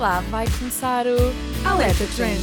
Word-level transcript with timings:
lá, 0.00 0.20
vai 0.30 0.46
começar 0.58 1.04
o 1.06 1.68
Alerta 1.68 2.04
Trend. 2.16 2.40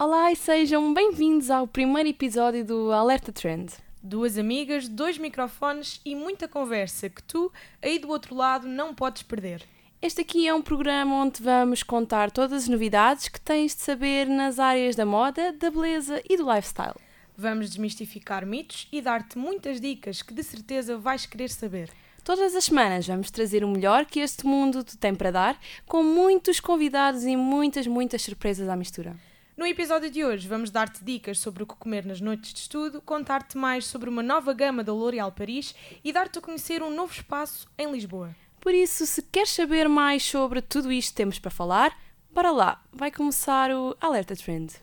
Olá 0.00 0.32
e 0.32 0.36
sejam 0.36 0.94
bem-vindos 0.94 1.50
ao 1.50 1.68
primeiro 1.68 2.08
episódio 2.08 2.64
do 2.64 2.90
Alerta 2.92 3.30
Trend. 3.30 3.74
Duas 4.02 4.38
amigas, 4.38 4.88
dois 4.88 5.18
microfones 5.18 6.00
e 6.02 6.14
muita 6.14 6.48
conversa 6.48 7.10
que 7.10 7.22
tu, 7.22 7.52
aí 7.82 7.98
do 7.98 8.08
outro 8.08 8.34
lado, 8.34 8.66
não 8.66 8.94
podes 8.94 9.22
perder. 9.22 9.62
Este 10.00 10.22
aqui 10.22 10.48
é 10.48 10.54
um 10.54 10.62
programa 10.62 11.16
onde 11.16 11.42
vamos 11.42 11.82
contar 11.82 12.30
todas 12.30 12.62
as 12.62 12.68
novidades 12.68 13.28
que 13.28 13.38
tens 13.38 13.74
de 13.74 13.82
saber 13.82 14.26
nas 14.26 14.58
áreas 14.58 14.96
da 14.96 15.04
moda, 15.04 15.52
da 15.52 15.70
beleza 15.70 16.22
e 16.26 16.38
do 16.38 16.50
lifestyle. 16.50 16.96
Vamos 17.36 17.68
desmistificar 17.68 18.46
mitos 18.46 18.88
e 18.90 19.02
dar-te 19.02 19.36
muitas 19.36 19.78
dicas 19.78 20.22
que 20.22 20.32
de 20.32 20.42
certeza 20.42 20.96
vais 20.96 21.26
querer 21.26 21.50
saber. 21.50 21.90
Todas 22.28 22.54
as 22.54 22.64
semanas 22.66 23.06
vamos 23.06 23.30
trazer 23.30 23.64
o 23.64 23.68
melhor 23.68 24.04
que 24.04 24.20
este 24.20 24.44
mundo 24.44 24.84
te 24.84 24.98
tem 24.98 25.14
para 25.14 25.30
dar, 25.30 25.58
com 25.86 26.02
muitos 26.02 26.60
convidados 26.60 27.24
e 27.24 27.34
muitas, 27.34 27.86
muitas 27.86 28.20
surpresas 28.20 28.68
à 28.68 28.76
mistura. 28.76 29.16
No 29.56 29.66
episódio 29.66 30.10
de 30.10 30.22
hoje 30.22 30.46
vamos 30.46 30.70
dar-te 30.70 31.02
dicas 31.02 31.38
sobre 31.38 31.62
o 31.62 31.66
que 31.66 31.74
comer 31.76 32.04
nas 32.04 32.20
noites 32.20 32.52
de 32.52 32.60
estudo, 32.60 33.00
contar-te 33.00 33.56
mais 33.56 33.86
sobre 33.86 34.10
uma 34.10 34.22
nova 34.22 34.52
gama 34.52 34.84
da 34.84 34.92
L'Oréal 34.92 35.32
Paris 35.32 35.74
e 36.04 36.12
dar-te 36.12 36.38
a 36.38 36.42
conhecer 36.42 36.82
um 36.82 36.94
novo 36.94 37.14
espaço 37.14 37.66
em 37.78 37.90
Lisboa. 37.90 38.36
Por 38.60 38.74
isso, 38.74 39.06
se 39.06 39.22
queres 39.22 39.48
saber 39.48 39.88
mais 39.88 40.22
sobre 40.22 40.60
tudo 40.60 40.92
isto 40.92 41.12
que 41.12 41.16
temos 41.16 41.38
para 41.38 41.50
falar, 41.50 41.98
bora 42.30 42.50
lá, 42.50 42.82
vai 42.92 43.10
começar 43.10 43.70
o 43.70 43.96
Alerta 43.98 44.36
Trend. 44.36 44.74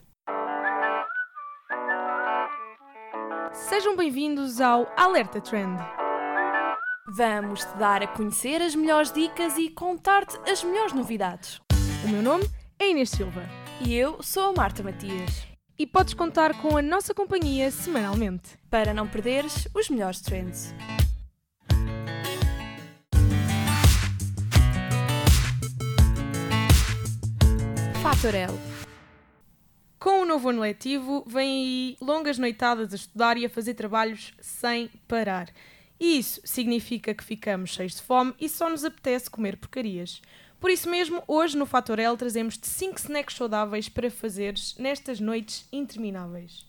Sejam 3.52 3.94
bem-vindos 3.94 4.60
ao 4.60 4.92
Alerta 4.96 5.40
Trend. 5.40 6.05
Vamos 7.08 7.64
te 7.64 7.78
dar 7.78 8.02
a 8.02 8.06
conhecer 8.08 8.60
as 8.60 8.74
melhores 8.74 9.12
dicas 9.12 9.56
e 9.56 9.70
contar-te 9.70 10.36
as 10.50 10.64
melhores 10.64 10.92
novidades. 10.92 11.60
O 12.04 12.08
meu 12.08 12.20
nome 12.20 12.44
é 12.78 12.90
Inês 12.90 13.10
Silva 13.10 13.48
E 13.80 13.94
eu 13.94 14.20
sou 14.22 14.50
a 14.50 14.52
Marta 14.52 14.82
Matias. 14.82 15.46
e 15.78 15.86
podes 15.86 16.14
contar 16.14 16.60
com 16.60 16.76
a 16.76 16.82
nossa 16.82 17.14
companhia 17.14 17.70
semanalmente. 17.70 18.58
Para 18.68 18.92
não 18.92 19.06
perderes 19.06 19.68
os 19.74 19.88
melhores 19.88 20.20
trends. 20.20 20.74
Fatorel. 28.02 28.58
Com 29.98 30.22
o 30.22 30.24
novo 30.24 30.50
ano 30.50 30.60
letivo, 30.60 31.24
vêm 31.26 31.64
aí 31.64 31.96
longas 32.00 32.38
noitadas 32.38 32.92
a 32.92 32.96
estudar 32.96 33.36
e 33.36 33.44
a 33.44 33.50
fazer 33.50 33.74
trabalhos 33.74 34.32
sem 34.40 34.88
parar. 35.08 35.48
E 35.98 36.18
isso 36.18 36.40
significa 36.44 37.14
que 37.14 37.24
ficamos 37.24 37.70
cheios 37.70 37.96
de 37.96 38.02
fome 38.02 38.34
e 38.40 38.48
só 38.48 38.68
nos 38.68 38.84
apetece 38.84 39.30
comer 39.30 39.56
porcarias. 39.56 40.20
Por 40.60 40.70
isso 40.70 40.88
mesmo, 40.88 41.22
hoje 41.26 41.56
no 41.56 41.66
Fatorel 41.66 42.16
trazemos-te 42.16 42.66
5 42.66 42.98
snacks 42.98 43.36
saudáveis 43.36 43.88
para 43.88 44.10
fazeres 44.10 44.74
nestas 44.78 45.20
noites 45.20 45.66
intermináveis. 45.72 46.66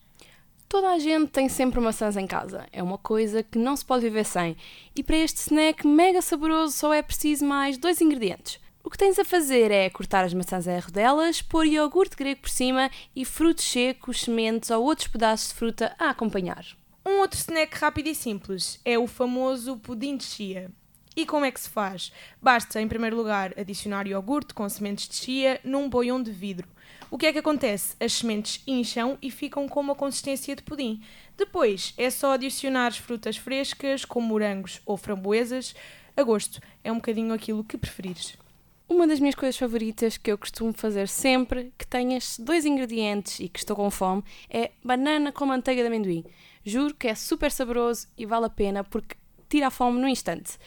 Toda 0.69 0.89
a 0.89 0.99
gente 0.99 1.29
tem 1.31 1.47
sempre 1.47 1.79
maçãs 1.79 2.17
em 2.17 2.27
casa. 2.27 2.67
É 2.73 2.83
uma 2.83 2.97
coisa 2.97 3.41
que 3.41 3.57
não 3.57 3.75
se 3.75 3.85
pode 3.85 4.03
viver 4.03 4.25
sem. 4.25 4.57
E 4.93 5.01
para 5.01 5.15
este 5.15 5.37
snack 5.37 5.87
mega 5.87 6.21
saboroso 6.21 6.73
só 6.73 6.93
é 6.93 7.01
preciso 7.01 7.45
mais 7.45 7.77
dois 7.77 8.01
ingredientes. 8.01 8.59
O 8.83 8.89
que 8.89 8.97
tens 8.97 9.17
a 9.17 9.25
fazer 9.25 9.71
é 9.71 9.89
cortar 9.89 10.25
as 10.25 10.33
maçãs 10.33 10.67
em 10.67 10.79
rodelas, 10.79 11.41
pôr 11.41 11.65
iogurte 11.65 12.15
grego 12.17 12.41
por 12.41 12.49
cima 12.49 12.91
e 13.15 13.23
frutos 13.23 13.63
secos, 13.63 14.21
sementes 14.21 14.69
ou 14.69 14.83
outros 14.83 15.07
pedaços 15.07 15.49
de 15.49 15.55
fruta 15.55 15.95
a 15.97 16.09
acompanhar. 16.09 16.65
Um 17.09 17.21
outro 17.21 17.39
snack 17.39 17.73
rápido 17.77 18.07
e 18.07 18.13
simples 18.13 18.81
é 18.83 18.99
o 18.99 19.07
famoso 19.07 19.77
pudim 19.77 20.17
de 20.17 20.25
chia. 20.25 20.69
E 21.15 21.25
como 21.25 21.45
é 21.45 21.51
que 21.51 21.61
se 21.61 21.69
faz? 21.69 22.11
Basta, 22.41 22.81
em 22.81 22.87
primeiro 22.89 23.15
lugar, 23.15 23.57
adicionar 23.57 24.05
iogurte 24.05 24.53
com 24.53 24.67
sementes 24.67 25.07
de 25.07 25.15
chia 25.15 25.61
num 25.63 25.87
boião 25.87 26.21
de 26.21 26.33
vidro. 26.33 26.67
O 27.09 27.17
que 27.17 27.27
é 27.27 27.31
que 27.31 27.39
acontece? 27.39 27.95
As 27.97 28.11
sementes 28.11 28.61
incham 28.67 29.17
e 29.21 29.31
ficam 29.31 29.69
com 29.69 29.79
uma 29.79 29.95
consistência 29.95 30.53
de 30.53 30.61
pudim. 30.61 31.01
Depois, 31.37 31.93
é 31.97 32.09
só 32.09 32.33
adicionar 32.33 32.87
as 32.87 32.97
frutas 32.97 33.37
frescas, 33.37 34.03
como 34.03 34.27
morangos 34.27 34.81
ou 34.85 34.97
framboesas, 34.97 35.73
a 36.17 36.21
gosto. 36.23 36.59
É 36.83 36.91
um 36.91 36.95
bocadinho 36.95 37.33
aquilo 37.33 37.63
que 37.63 37.77
preferires. 37.77 38.37
Uma 38.89 39.07
das 39.07 39.19
minhas 39.19 39.35
coisas 39.35 39.57
favoritas 39.57 40.17
que 40.17 40.31
eu 40.31 40.37
costumo 40.37 40.73
fazer 40.73 41.07
sempre 41.07 41.73
que 41.77 41.87
tenho 41.87 42.17
estes 42.17 42.39
dois 42.39 42.65
ingredientes 42.65 43.39
e 43.39 43.47
que 43.47 43.59
estou 43.59 43.77
com 43.77 43.89
fome 43.91 44.23
é 44.49 44.71
banana 44.83 45.31
com 45.31 45.45
manteiga 45.45 45.81
de 45.81 45.87
amendoim. 45.87 46.25
Juro 46.67 46.93
que 46.93 47.07
é 47.07 47.15
super 47.15 47.49
saboroso 47.49 48.09
e 48.17 48.25
vale 48.25 48.45
a 48.45 48.49
pena 48.49 48.83
porque 48.83 49.15
tira 49.47 49.67
a 49.67 49.71
fome 49.71 50.01
no 50.01 50.07
instante. 50.07 50.57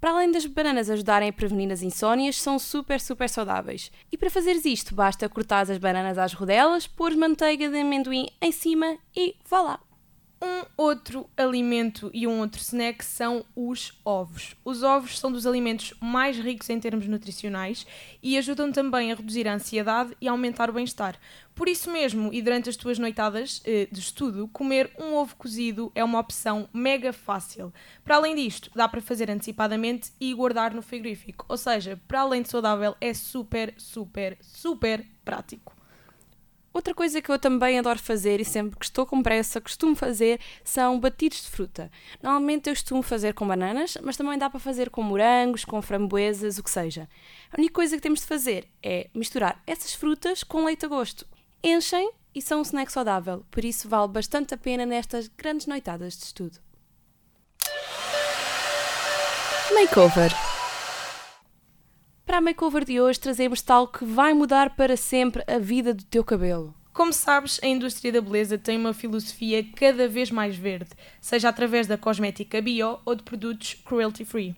Para 0.00 0.12
além 0.12 0.32
das 0.32 0.46
bananas 0.46 0.88
ajudarem 0.88 1.28
a 1.28 1.32
prevenir 1.32 1.70
as 1.70 1.82
insónias, 1.82 2.40
são 2.40 2.58
super, 2.58 2.98
super 2.98 3.28
saudáveis. 3.28 3.92
E 4.10 4.16
para 4.16 4.30
fazeres 4.30 4.64
isto, 4.64 4.94
basta 4.94 5.28
cortar 5.28 5.70
as 5.70 5.76
bananas 5.76 6.16
às 6.16 6.32
rodelas, 6.32 6.86
pôr 6.86 7.14
manteiga 7.14 7.68
de 7.68 7.78
amendoim 7.78 8.30
em 8.40 8.50
cima 8.50 8.96
e 9.14 9.36
vá 9.46 9.60
lá. 9.60 9.80
Um 10.44 10.64
outro 10.76 11.30
alimento 11.36 12.10
e 12.12 12.26
um 12.26 12.40
outro 12.40 12.60
snack 12.60 13.04
são 13.04 13.44
os 13.54 13.92
ovos. 14.04 14.56
Os 14.64 14.82
ovos 14.82 15.16
são 15.16 15.30
dos 15.30 15.46
alimentos 15.46 15.94
mais 16.00 16.36
ricos 16.36 16.68
em 16.68 16.80
termos 16.80 17.06
nutricionais 17.06 17.86
e 18.20 18.36
ajudam 18.36 18.72
também 18.72 19.12
a 19.12 19.14
reduzir 19.14 19.46
a 19.46 19.54
ansiedade 19.54 20.16
e 20.20 20.26
a 20.26 20.32
aumentar 20.32 20.68
o 20.68 20.72
bem-estar. 20.72 21.16
Por 21.54 21.68
isso 21.68 21.92
mesmo, 21.92 22.32
e 22.32 22.42
durante 22.42 22.68
as 22.68 22.74
tuas 22.74 22.98
noitadas 22.98 23.62
eh, 23.64 23.86
de 23.92 24.00
estudo, 24.00 24.48
comer 24.48 24.90
um 24.98 25.14
ovo 25.14 25.36
cozido 25.36 25.92
é 25.94 26.02
uma 26.02 26.18
opção 26.18 26.68
mega 26.74 27.12
fácil. 27.12 27.72
Para 28.02 28.16
além 28.16 28.34
disto, 28.34 28.68
dá 28.74 28.88
para 28.88 29.00
fazer 29.00 29.30
antecipadamente 29.30 30.10
e 30.20 30.34
guardar 30.34 30.74
no 30.74 30.82
frigorífico. 30.82 31.46
Ou 31.48 31.56
seja, 31.56 32.00
para 32.08 32.22
além 32.22 32.42
de 32.42 32.48
saudável, 32.48 32.96
é 33.00 33.14
super, 33.14 33.74
super, 33.76 34.36
super 34.40 35.06
prático. 35.24 35.81
Outra 36.72 36.94
coisa 36.94 37.20
que 37.20 37.30
eu 37.30 37.38
também 37.38 37.78
adoro 37.78 37.98
fazer 37.98 38.40
e 38.40 38.44
sempre 38.44 38.78
que 38.78 38.84
estou 38.84 39.04
com 39.04 39.22
pressa 39.22 39.60
costumo 39.60 39.94
fazer 39.94 40.40
são 40.64 40.98
batidos 40.98 41.42
de 41.42 41.50
fruta. 41.50 41.90
Normalmente 42.22 42.70
eu 42.70 42.72
costumo 42.72 43.02
fazer 43.02 43.34
com 43.34 43.46
bananas, 43.46 43.98
mas 44.02 44.16
também 44.16 44.38
dá 44.38 44.48
para 44.48 44.58
fazer 44.58 44.88
com 44.88 45.02
morangos, 45.02 45.64
com 45.64 45.82
framboesas, 45.82 46.56
o 46.58 46.62
que 46.62 46.70
seja. 46.70 47.08
A 47.50 47.58
única 47.58 47.74
coisa 47.74 47.96
que 47.96 48.02
temos 48.02 48.20
de 48.20 48.26
fazer 48.26 48.68
é 48.82 49.10
misturar 49.14 49.62
essas 49.66 49.92
frutas 49.92 50.42
com 50.42 50.64
leite 50.64 50.86
a 50.86 50.88
gosto. 50.88 51.26
Enchem 51.62 52.10
e 52.34 52.40
são 52.40 52.60
um 52.60 52.62
snack 52.62 52.90
saudável, 52.90 53.44
por 53.50 53.64
isso 53.64 53.88
vale 53.88 54.08
bastante 54.08 54.54
a 54.54 54.56
pena 54.56 54.86
nestas 54.86 55.28
grandes 55.28 55.66
noitadas 55.66 56.16
de 56.16 56.24
estudo. 56.24 56.58
Makeover 59.74 60.51
Para 62.32 62.38
a 62.38 62.40
makeover 62.40 62.82
de 62.82 62.98
hoje 62.98 63.20
trazemos 63.20 63.60
tal 63.60 63.86
que 63.86 64.06
vai 64.06 64.32
mudar 64.32 64.74
para 64.74 64.96
sempre 64.96 65.44
a 65.46 65.58
vida 65.58 65.92
do 65.92 66.02
teu 66.02 66.24
cabelo. 66.24 66.74
Como 66.90 67.12
sabes, 67.12 67.60
a 67.62 67.66
indústria 67.66 68.10
da 68.10 68.22
beleza 68.22 68.56
tem 68.56 68.78
uma 68.78 68.94
filosofia 68.94 69.62
cada 69.76 70.08
vez 70.08 70.30
mais 70.30 70.56
verde, 70.56 70.88
seja 71.20 71.50
através 71.50 71.86
da 71.86 71.98
cosmética 71.98 72.62
bio 72.62 72.98
ou 73.04 73.14
de 73.14 73.22
produtos 73.22 73.74
cruelty-free. 73.74 74.56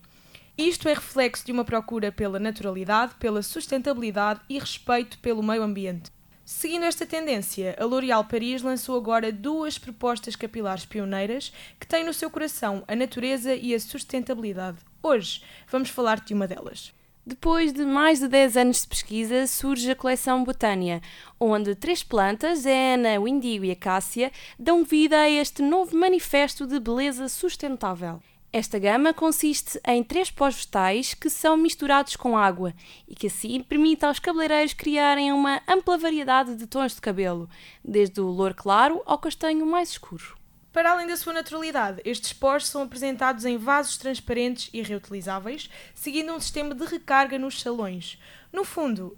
Isto 0.57 0.89
é 0.89 0.95
reflexo 0.95 1.45
de 1.45 1.51
uma 1.51 1.65
procura 1.65 2.12
pela 2.12 2.39
naturalidade, 2.39 3.17
pela 3.17 3.43
sustentabilidade 3.43 4.41
e 4.49 4.56
respeito 4.56 5.19
pelo 5.19 5.43
meio 5.43 5.65
ambiente. 5.65 6.12
Seguindo 6.45 6.85
esta 6.85 7.05
tendência, 7.05 7.75
a 7.77 7.85
L'Oréal 7.85 8.25
Paris 8.25 8.62
lançou 8.62 8.97
agora 8.97 9.33
duas 9.33 9.79
propostas 9.79 10.37
capilares 10.37 10.87
pioneiras 10.87 11.53
que 11.81 11.89
têm 11.89 12.05
no 12.05 12.15
seu 12.15 12.31
coração 12.31 12.85
a 12.87 12.95
natureza 12.95 13.53
e 13.53 13.75
a 13.75 13.81
sustentabilidade. 13.81 14.79
Hoje 15.03 15.43
vamos 15.69 15.91
falar 15.91 16.21
de 16.21 16.35
uma 16.35 16.47
delas. 16.47 16.95
Depois 17.27 17.73
de 17.73 17.87
mais 17.87 18.19
de 18.19 18.29
10 18.29 18.57
anos 18.59 18.83
de 18.83 18.89
pesquisa, 18.89 19.47
surge 19.47 19.91
a 19.91 19.97
coleção 19.97 20.44
Botânia, 20.44 21.00
onde 21.41 21.75
três 21.75 22.03
plantas, 22.03 22.67
a 22.67 22.71
Ana, 22.71 23.19
o 23.19 23.26
Indigo 23.26 23.65
e 23.65 23.71
a 23.71 23.76
Cássia, 23.76 24.31
dão 24.59 24.85
vida 24.85 25.17
a 25.19 25.31
este 25.31 25.62
novo 25.62 25.97
manifesto 25.97 26.67
de 26.67 26.79
beleza 26.79 27.26
sustentável. 27.31 28.21
Esta 28.53 28.79
gama 28.79 29.15
consiste 29.15 29.81
em 29.87 30.05
três 30.05 30.31
pós 30.31 30.55
vegetais 30.55 31.15
que 31.15 31.31
são 31.31 31.56
misturados 31.56 32.15
com 32.15 32.37
água 32.37 32.75
e 33.09 33.15
que 33.15 33.29
assim 33.29 33.62
permite 33.62 34.05
aos 34.05 34.19
cabeleireiros 34.19 34.75
criarem 34.75 35.32
uma 35.32 35.62
ampla 35.67 35.97
variedade 35.97 36.55
de 36.55 36.67
tons 36.67 36.94
de 36.94 37.00
cabelo, 37.00 37.49
desde 37.82 38.20
o 38.20 38.27
louro 38.27 38.55
claro 38.55 39.00
ao 39.06 39.17
castanho 39.17 39.65
mais 39.65 39.93
escuro. 39.93 40.44
Para 40.75 40.91
além 40.91 41.06
da 41.06 41.17
sua 41.17 41.32
naturalidade, 41.32 42.03
estes 42.05 42.32
pós 42.32 42.67
são 42.67 42.82
apresentados 42.82 43.44
em 43.44 43.56
vasos 43.56 43.97
transparentes 43.97 44.71
e 44.73 44.82
reutilizáveis, 44.82 45.71
seguindo 45.94 46.32
um 46.32 46.41
sistema 46.41 46.75
de 46.75 46.85
recarga 46.85 47.38
nos 47.38 47.61
salões. 47.61 48.19
No 48.53 48.65
fundo, 48.65 49.06
uh, 49.06 49.17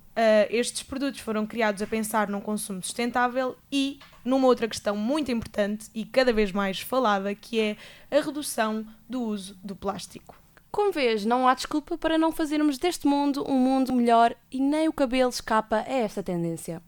estes 0.51 0.83
produtos 0.83 1.23
foram 1.23 1.47
criados 1.47 1.81
a 1.81 1.87
pensar 1.87 2.29
num 2.29 2.43
consumo 2.43 2.83
sustentável 2.83 3.57
e 3.73 3.99
numa 4.23 4.47
outra 4.47 4.69
questão 4.69 4.99
muito 4.99 5.33
importante 5.33 5.89
e 5.95 6.05
cada 6.05 6.31
vez 6.31 6.53
mais 6.53 6.81
falada, 6.81 7.35
que 7.35 7.59
é 7.59 7.77
a 8.11 8.21
redução 8.21 8.87
do 9.09 9.23
uso 9.23 9.59
do 9.65 9.75
plástico. 9.75 10.37
Como 10.71 10.93
vês, 10.93 11.25
não 11.25 11.49
há 11.49 11.55
desculpa 11.55 11.97
para 11.97 12.19
não 12.19 12.33
fazermos 12.33 12.77
deste 12.77 13.07
mundo 13.07 13.43
um 13.51 13.59
mundo 13.59 13.95
melhor 13.95 14.37
e 14.53 14.61
nem 14.61 14.89
o 14.89 14.93
cabelo 14.93 15.31
escapa 15.31 15.77
a 15.77 15.91
esta 15.91 16.23
tendência. 16.23 16.83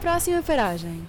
Próxima 0.00 0.40
paragem. 0.40 1.04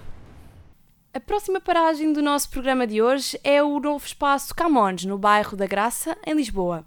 A 1.14 1.20
próxima 1.20 1.60
paragem 1.60 2.12
do 2.12 2.20
nosso 2.20 2.50
programa 2.50 2.88
de 2.88 3.00
hoje 3.00 3.38
é 3.44 3.62
o 3.62 3.78
novo 3.78 4.04
espaço 4.04 4.52
Camões, 4.52 5.04
no 5.04 5.16
bairro 5.16 5.56
da 5.56 5.64
Graça, 5.64 6.18
em 6.26 6.34
Lisboa. 6.34 6.84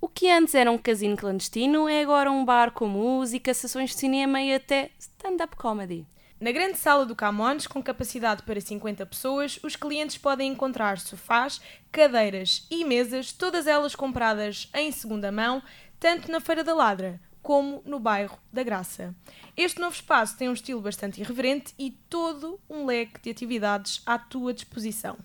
O 0.00 0.08
que 0.08 0.30
antes 0.30 0.54
era 0.54 0.72
um 0.72 0.78
casino 0.78 1.14
clandestino 1.14 1.86
é 1.86 2.00
agora 2.00 2.32
um 2.32 2.42
bar 2.42 2.70
com 2.70 2.88
música, 2.88 3.52
sessões 3.52 3.90
de 3.90 3.96
cinema 3.96 4.40
e 4.40 4.54
até 4.54 4.92
stand-up 4.98 5.56
comedy. 5.56 6.06
Na 6.40 6.52
grande 6.52 6.78
sala 6.78 7.04
do 7.04 7.14
Camões, 7.14 7.66
com 7.66 7.82
capacidade 7.82 8.44
para 8.44 8.58
50 8.58 9.04
pessoas, 9.04 9.60
os 9.62 9.76
clientes 9.76 10.16
podem 10.16 10.52
encontrar 10.52 10.98
sofás, 10.98 11.60
cadeiras 11.92 12.66
e 12.70 12.82
mesas, 12.82 13.30
todas 13.30 13.66
elas 13.66 13.94
compradas 13.94 14.70
em 14.72 14.90
segunda 14.90 15.30
mão, 15.30 15.62
tanto 16.00 16.32
na 16.32 16.40
Feira 16.40 16.64
da 16.64 16.72
Ladra 16.72 17.20
como 17.46 17.80
no 17.86 18.00
bairro 18.00 18.36
da 18.52 18.64
Graça. 18.64 19.14
Este 19.56 19.80
novo 19.80 19.94
espaço 19.94 20.36
tem 20.36 20.48
um 20.48 20.52
estilo 20.52 20.80
bastante 20.80 21.20
irreverente 21.20 21.72
e 21.78 21.92
todo 22.10 22.58
um 22.68 22.84
leque 22.84 23.20
de 23.22 23.30
atividades 23.30 24.02
à 24.04 24.18
tua 24.18 24.52
disposição. 24.52 25.16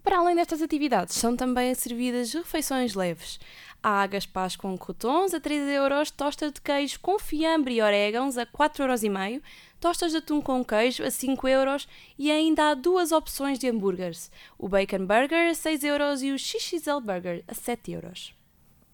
Para 0.00 0.18
além 0.18 0.36
destas 0.36 0.62
atividades, 0.62 1.16
são 1.16 1.34
também 1.34 1.74
servidas 1.74 2.32
refeições 2.32 2.94
leves. 2.94 3.40
Há 3.82 4.06
gaspas 4.06 4.54
com 4.54 4.78
croutons 4.78 5.34
a 5.34 5.40
3 5.40 5.70
euros, 5.70 6.12
tostas 6.12 6.52
de 6.52 6.60
queijo 6.60 7.00
com 7.00 7.18
fiambre 7.18 7.74
e 7.74 7.82
orégãos 7.82 8.38
a 8.38 8.46
4,5 8.46 9.18
euros, 9.18 9.42
tostas 9.80 10.12
de 10.12 10.18
atum 10.18 10.40
com 10.40 10.64
queijo 10.64 11.02
a 11.02 11.10
5 11.10 11.48
euros 11.48 11.88
e 12.16 12.30
ainda 12.30 12.70
há 12.70 12.74
duas 12.74 13.10
opções 13.10 13.58
de 13.58 13.68
hambúrgueres, 13.68 14.30
o 14.56 14.68
Bacon 14.68 15.04
Burger 15.04 15.50
a 15.50 15.54
6 15.54 15.82
euros 15.82 16.22
e 16.22 16.30
o 16.30 16.38
XXL 16.38 17.00
Burger 17.00 17.42
a 17.48 17.54
7 17.54 17.90
euros. 17.90 18.39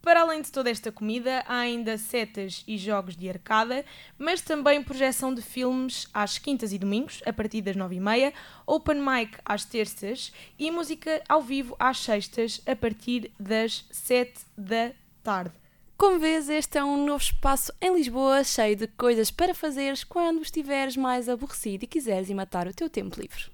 Para 0.06 0.20
além 0.20 0.40
de 0.40 0.52
toda 0.52 0.70
esta 0.70 0.92
comida, 0.92 1.42
há 1.48 1.58
ainda 1.58 1.98
setas 1.98 2.62
e 2.64 2.78
jogos 2.78 3.16
de 3.16 3.28
arcada, 3.28 3.84
mas 4.16 4.40
também 4.40 4.80
projeção 4.80 5.34
de 5.34 5.42
filmes 5.42 6.06
às 6.14 6.38
quintas 6.38 6.72
e 6.72 6.78
domingos, 6.78 7.20
a 7.26 7.32
partir 7.32 7.60
das 7.60 7.74
nove 7.74 7.96
e 7.96 8.00
meia, 8.00 8.32
open 8.64 9.00
mic 9.00 9.36
às 9.44 9.64
terças 9.64 10.32
e 10.56 10.70
música 10.70 11.20
ao 11.28 11.42
vivo 11.42 11.74
às 11.76 11.98
sextas, 11.98 12.62
a 12.64 12.76
partir 12.76 13.32
das 13.36 13.84
sete 13.90 14.46
da 14.56 14.92
tarde. 15.24 15.50
Como 15.98 16.20
vês, 16.20 16.48
este 16.48 16.78
é 16.78 16.84
um 16.84 17.04
novo 17.04 17.24
espaço 17.24 17.72
em 17.80 17.92
Lisboa, 17.92 18.44
cheio 18.44 18.76
de 18.76 18.86
coisas 18.86 19.32
para 19.32 19.56
fazeres 19.56 20.04
quando 20.04 20.40
estiveres 20.40 20.96
mais 20.96 21.28
aborrecido 21.28 21.82
e 21.82 21.88
quiseres 21.88 22.30
matar 22.30 22.68
o 22.68 22.72
teu 22.72 22.88
tempo 22.88 23.20
livre. 23.20 23.50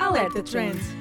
Alerta 0.00 0.42
Trend! 0.42 0.97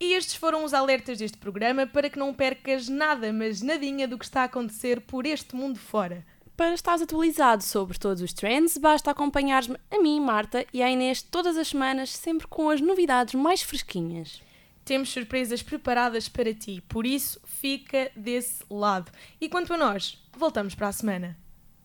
E 0.00 0.14
estes 0.14 0.34
foram 0.34 0.64
os 0.64 0.74
alertas 0.74 1.18
deste 1.18 1.38
programa 1.38 1.86
para 1.86 2.10
que 2.10 2.18
não 2.18 2.34
percas 2.34 2.88
nada, 2.88 3.32
mas 3.32 3.62
nadinha 3.62 4.08
do 4.08 4.18
que 4.18 4.24
está 4.24 4.42
a 4.42 4.44
acontecer 4.44 5.00
por 5.00 5.26
este 5.26 5.54
mundo 5.54 5.78
fora. 5.78 6.24
Para 6.56 6.74
estares 6.74 7.02
atualizado 7.02 7.64
sobre 7.64 7.98
todos 7.98 8.22
os 8.22 8.32
trends, 8.32 8.78
basta 8.78 9.10
acompanhar-me 9.10 9.76
a 9.90 10.00
mim, 10.00 10.20
Marta 10.20 10.64
e 10.72 10.82
a 10.82 10.90
Inês 10.90 11.20
todas 11.20 11.56
as 11.56 11.68
semanas, 11.68 12.10
sempre 12.10 12.46
com 12.46 12.70
as 12.70 12.80
novidades 12.80 13.34
mais 13.34 13.60
fresquinhas. 13.62 14.40
Temos 14.84 15.08
surpresas 15.08 15.62
preparadas 15.62 16.28
para 16.28 16.54
ti, 16.54 16.82
por 16.88 17.06
isso 17.06 17.40
fica 17.44 18.10
desse 18.14 18.62
lado. 18.70 19.10
E 19.40 19.48
quanto 19.48 19.72
a 19.72 19.76
nós, 19.76 20.22
voltamos 20.36 20.74
para 20.74 20.88
a 20.88 20.92
semana. 20.92 21.43